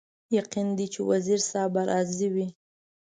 یقین 0.37 0.67
دی 0.77 0.85
چې 0.93 0.99
وزیر 1.11 1.39
صاحب 1.49 1.71
به 1.73 1.81
راضي 1.89 2.27
وي. 2.33 2.47